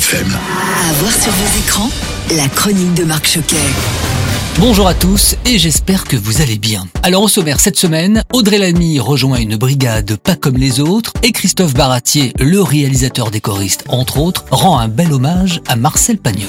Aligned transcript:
FM. 0.00 0.32
À 0.32 0.92
voir 0.94 1.12
sur 1.12 1.30
vos 1.30 1.58
écrans, 1.58 1.90
la 2.34 2.48
chronique 2.48 2.94
de 2.94 3.04
Marc 3.04 3.26
Choquet. 3.26 3.56
Bonjour 4.58 4.88
à 4.88 4.94
tous 4.94 5.36
et 5.44 5.58
j'espère 5.58 6.04
que 6.04 6.16
vous 6.16 6.40
allez 6.40 6.56
bien. 6.56 6.86
Alors 7.02 7.22
au 7.22 7.28
sommaire 7.28 7.60
cette 7.60 7.78
semaine, 7.78 8.22
Audrey 8.32 8.56
Lamy 8.56 8.98
rejoint 8.98 9.36
une 9.36 9.56
brigade 9.56 10.16
pas 10.16 10.36
comme 10.36 10.56
les 10.56 10.80
autres 10.80 11.12
et 11.22 11.32
Christophe 11.32 11.74
Baratier, 11.74 12.32
le 12.40 12.62
réalisateur 12.62 13.30
des 13.30 13.42
choristes 13.42 13.84
entre 13.88 14.20
autres, 14.20 14.46
rend 14.50 14.78
un 14.78 14.88
bel 14.88 15.12
hommage 15.12 15.60
à 15.68 15.76
Marcel 15.76 16.16
Pagnol. 16.16 16.48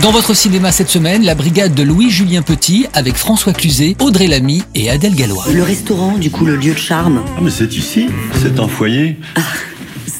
Dans 0.00 0.12
votre 0.12 0.32
cinéma 0.32 0.70
cette 0.70 0.90
semaine, 0.90 1.24
la 1.24 1.34
brigade 1.34 1.74
de 1.74 1.82
Louis-Julien 1.82 2.42
Petit 2.42 2.86
avec 2.94 3.16
François 3.16 3.52
Cluzet, 3.52 3.96
Audrey 3.98 4.28
Lamy 4.28 4.62
et 4.76 4.90
Adèle 4.90 5.16
Gallois. 5.16 5.44
Le 5.52 5.64
restaurant, 5.64 6.18
du 6.18 6.30
coup, 6.30 6.44
le 6.44 6.54
lieu 6.54 6.72
de 6.72 6.78
charme. 6.78 7.22
Ah, 7.36 7.40
mais 7.42 7.50
c'est 7.50 7.74
ici, 7.74 8.06
c'est 8.40 8.60
un 8.60 8.68
foyer. 8.68 9.18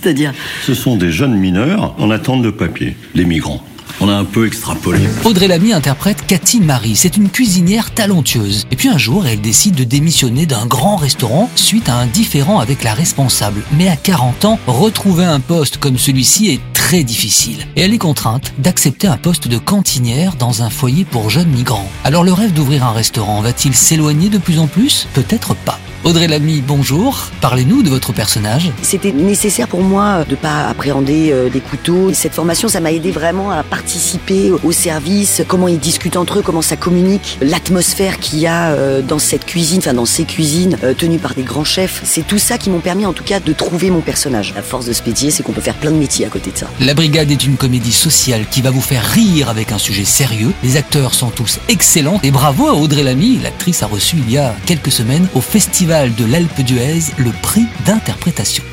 C'est-à-dire, 0.05 0.35
Ce 0.67 0.75
sont 0.75 0.97
des 0.97 1.11
jeunes 1.11 1.35
mineurs 1.35 1.95
en 1.99 2.11
attente 2.11 2.43
de 2.43 2.51
papier, 2.51 2.95
les 3.15 3.25
migrants. 3.25 3.65
On 4.03 4.09
a 4.11 4.13
un 4.13 4.25
peu 4.25 4.47
extrapolé. 4.47 5.01
Audrey 5.25 5.49
Lamy 5.49 5.73
interprète 5.73 6.27
Cathy 6.27 6.61
Marie. 6.61 6.95
C'est 6.95 7.17
une 7.17 7.31
cuisinière 7.31 7.91
talentueuse. 7.95 8.67
Et 8.71 8.77
puis 8.77 8.91
un 8.91 8.99
jour, 8.99 9.27
elle 9.27 9.41
décide 9.41 9.77
de 9.77 9.85
démissionner 9.85 10.45
d'un 10.45 10.67
grand 10.67 10.97
restaurant 10.97 11.49
suite 11.55 11.89
à 11.89 11.95
un 11.95 12.07
différend 12.07 12.59
avec 12.61 12.85
la 12.85 12.93
responsable. 12.93 13.63
Mais 13.79 13.89
à 13.89 13.97
40 13.97 14.45
ans, 14.45 14.59
retrouver 14.67 15.25
un 15.25 15.41
poste 15.41 15.79
comme 15.79 15.97
celui-ci 15.97 16.51
est 16.51 16.61
très 16.75 17.03
difficile. 17.03 17.67
Et 17.77 17.81
elle 17.81 17.95
est 17.95 17.99
contrainte 17.99 18.53
d'accepter 18.59 19.07
un 19.07 19.17
poste 19.17 19.49
de 19.49 19.57
cantinière 19.57 20.35
dans 20.35 20.63
un 20.63 20.69
foyer 20.69 21.07
pour 21.07 21.31
jeunes 21.31 21.49
migrants. 21.49 21.89
Alors 22.05 22.25
le 22.25 22.33
rêve 22.35 22.53
d'ouvrir 22.53 22.85
un 22.85 22.93
restaurant 22.93 23.41
va-t-il 23.41 23.75
s'éloigner 23.75 24.29
de 24.29 24.37
plus 24.37 24.59
en 24.59 24.67
plus? 24.67 25.09
Peut-être 25.15 25.55
pas. 25.55 25.79
Audrey 26.05 26.29
Lamy, 26.29 26.61
bonjour. 26.61 27.31
Parlez-nous 27.41 27.83
de 27.83 27.89
votre 27.89 28.13
personnage. 28.13 28.71
c'était 28.83 29.11
nécessaire 29.11 29.67
pour 29.69 29.81
moi 29.81 30.27
de 30.29 30.35
pas 30.35 30.67
appréhender 30.69 31.31
euh, 31.33 31.49
des 31.49 31.61
couteaux. 31.61 32.13
Cette 32.13 32.35
formation, 32.35 32.69
ça 32.69 32.81
m'a 32.81 32.93
aidé 32.93 33.11
vraiment 33.11 33.51
à 33.51 33.63
participer 33.63 34.51
au 34.51 34.71
service, 34.71 35.41
comment 35.49 35.67
ils 35.67 35.79
discutent 35.79 36.19
entre 36.19 36.41
eux, 36.41 36.43
comment 36.43 36.61
ça 36.61 36.77
communique, 36.77 37.39
l'atmosphère 37.41 38.19
qu'il 38.19 38.39
y 38.39 38.47
a 38.47 38.73
euh, 38.73 39.01
dans 39.01 39.19
cette 39.19 39.47
cuisine, 39.47 39.79
enfin 39.79 39.95
dans 39.95 40.05
ces 40.05 40.25
cuisines 40.25 40.77
euh, 40.85 40.93
tenues 40.93 41.19
par 41.19 41.33
des 41.33 41.43
grands 41.43 41.65
chefs. 41.65 42.03
C'est 42.05 42.27
tout 42.27 42.37
ça 42.37 42.59
qui 42.59 42.69
m'ont 42.69 42.81
permis 42.81 43.07
en 43.07 43.15
tout 43.15 43.25
cas 43.25 43.41
de 43.41 43.53
trouver 43.55 43.89
mon 43.89 44.03
personnage. 44.03 44.53
La 44.55 44.63
force 44.63 44.85
de 44.85 44.93
ce 44.93 45.03
métier, 45.07 45.31
c'est 45.31 45.43
qu'on 45.43 45.53
peut 45.53 45.63
faire 45.63 45.77
plein 45.77 45.91
de 45.91 45.97
métiers 45.97 46.27
à 46.27 46.29
côté 46.29 46.51
de 46.51 46.59
ça. 46.59 46.67
La 46.81 46.93
Brigade 46.93 47.31
est 47.31 47.45
une 47.45 47.57
comédie 47.57 47.93
sociale 47.93 48.45
qui 48.51 48.61
va 48.61 48.71
vous 48.71 48.83
faire 48.83 49.05
rire 49.05 49.49
avec 49.49 49.73
un 49.73 49.79
sujet 49.79 50.05
sérieux. 50.05 50.53
Les 50.63 50.77
acteurs 50.77 51.15
sont 51.15 51.31
tous 51.31 51.61
excellents 51.71 52.21
et 52.23 52.31
bravo 52.31 52.69
à 52.69 52.75
Audrey 52.75 53.05
Lamy. 53.05 53.39
L'actrice 53.43 53.83
a 53.83 53.87
reçu 53.87 54.17
il 54.19 54.31
y 54.31 54.37
a 54.37 54.55
quelques 54.67 54.93
semaines 54.93 55.29
au 55.35 55.41
Festival 55.41 55.94
de 55.95 56.25
l'Alpe 56.25 56.61
d'Huez 56.63 57.15
le 57.19 57.31
prix 57.31 57.67
d'interprétation. 57.87 58.65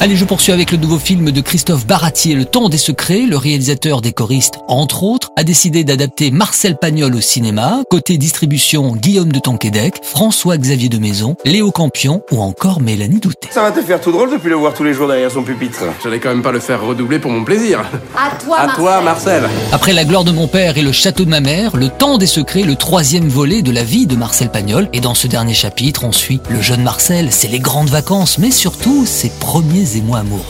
Allez, 0.00 0.16
je 0.16 0.24
poursuis 0.24 0.50
avec 0.50 0.72
le 0.72 0.78
nouveau 0.78 0.98
film 0.98 1.30
de 1.30 1.40
Christophe 1.40 1.86
Baratier, 1.86 2.34
Le 2.34 2.44
Temps 2.44 2.68
des 2.68 2.76
Secrets. 2.78 3.22
Le 3.22 3.36
réalisateur 3.36 4.00
des 4.00 4.10
choristes, 4.12 4.54
entre 4.66 5.04
autres, 5.04 5.30
a 5.36 5.44
décidé 5.44 5.84
d'adapter 5.84 6.32
Marcel 6.32 6.76
Pagnol 6.76 7.14
au 7.14 7.20
cinéma. 7.20 7.82
Côté 7.88 8.18
distribution, 8.18 8.96
Guillaume 8.96 9.30
de 9.30 9.38
Tonquédec, 9.38 9.94
François-Xavier 10.02 10.88
de 10.88 10.98
Maison, 10.98 11.36
Léo 11.44 11.70
Campion 11.70 12.20
ou 12.32 12.42
encore 12.42 12.80
Mélanie 12.80 13.20
Douté. 13.20 13.48
Ça 13.52 13.62
va 13.62 13.70
te 13.70 13.80
faire 13.80 14.00
tout 14.00 14.10
drôle 14.10 14.32
depuis 14.32 14.48
le 14.48 14.56
voir 14.56 14.74
tous 14.74 14.82
les 14.82 14.92
jours 14.92 15.06
derrière 15.06 15.30
son 15.30 15.44
pupitre. 15.44 15.84
J'allais 16.02 16.18
quand 16.18 16.30
même 16.30 16.42
pas 16.42 16.50
le 16.52 16.58
faire 16.60 16.82
redoubler 16.84 17.20
pour 17.20 17.30
mon 17.30 17.44
plaisir. 17.44 17.84
À 18.16 18.34
toi, 18.44 18.58
À 18.58 18.74
toi, 18.74 19.00
Marcel. 19.02 19.48
Après 19.70 19.92
La 19.92 20.04
gloire 20.04 20.24
de 20.24 20.32
mon 20.32 20.48
père 20.48 20.78
et 20.78 20.82
Le 20.82 20.90
château 20.90 21.24
de 21.24 21.30
ma 21.30 21.40
mère, 21.40 21.76
Le 21.76 21.88
temps 21.88 22.18
des 22.18 22.26
secrets, 22.26 22.62
le 22.62 22.74
troisième 22.74 23.28
volet 23.28 23.62
de 23.62 23.70
la 23.70 23.84
vie 23.84 24.06
de 24.06 24.16
Marcel 24.16 24.50
Pagnol. 24.50 24.88
Et 24.92 25.00
dans 25.00 25.14
ce 25.14 25.28
dernier 25.28 25.54
chapitre, 25.54 26.02
on 26.02 26.10
suit 26.12 26.40
le 26.50 26.60
jeune 26.60 26.82
Marcel, 26.82 27.28
c'est 27.30 27.46
les 27.48 27.60
grandes 27.60 27.90
vacances, 27.90 28.38
mais 28.38 28.50
surtout 28.50 29.06
ses 29.06 29.30
premiers 29.38 29.81
émois 29.84 30.20
amoureux. 30.20 30.42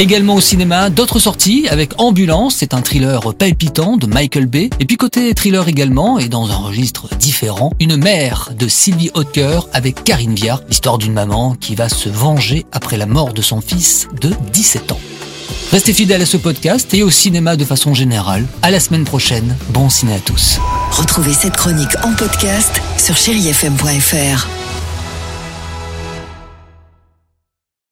Également 0.00 0.34
au 0.34 0.40
cinéma, 0.40 0.90
d'autres 0.90 1.20
sorties 1.20 1.68
avec 1.70 1.92
Ambulance, 1.98 2.56
c'est 2.56 2.74
un 2.74 2.82
thriller 2.82 3.32
palpitant 3.34 3.96
de 3.96 4.06
Michael 4.06 4.46
Bay. 4.46 4.68
Et 4.80 4.86
puis 4.86 4.96
côté 4.96 5.32
thriller 5.34 5.68
également, 5.68 6.18
et 6.18 6.28
dans 6.28 6.50
un 6.50 6.56
registre 6.56 7.08
différent, 7.16 7.72
Une 7.78 7.96
mère 7.96 8.50
de 8.58 8.66
Sylvie 8.66 9.10
Hautecœur 9.14 9.68
avec 9.72 10.02
Karine 10.02 10.34
Viard, 10.34 10.62
l'histoire 10.68 10.98
d'une 10.98 11.12
maman 11.12 11.54
qui 11.54 11.76
va 11.76 11.88
se 11.88 12.08
venger 12.08 12.66
après 12.72 12.96
la 12.96 13.06
mort 13.06 13.32
de 13.34 13.42
son 13.42 13.60
fils 13.60 14.08
de 14.20 14.32
17 14.52 14.92
ans. 14.92 15.00
Restez 15.70 15.92
fidèles 15.92 16.22
à 16.22 16.26
ce 16.26 16.36
podcast 16.36 16.92
et 16.94 17.02
au 17.02 17.10
cinéma 17.10 17.56
de 17.56 17.64
façon 17.64 17.94
générale. 17.94 18.46
À 18.62 18.70
la 18.70 18.80
semaine 18.80 19.04
prochaine. 19.04 19.56
Bon 19.70 19.88
ciné 19.88 20.14
à 20.14 20.20
tous. 20.20 20.58
Retrouvez 20.90 21.32
cette 21.32 21.56
chronique 21.56 21.96
en 22.02 22.14
podcast 22.14 22.80
sur 22.98 23.16
chérifm.fr. 23.16 24.48